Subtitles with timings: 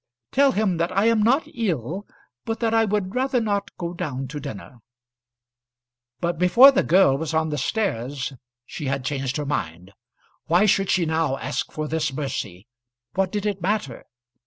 [0.31, 2.07] Tell him that I am not ill,
[2.43, 4.79] but that I would rather not go down to dinner!"
[6.19, 8.33] But before the girl was on the stairs
[8.65, 9.91] she had changed her mind.
[10.47, 12.65] Why should she now ask for this mercy?
[13.13, 14.05] What did it matter?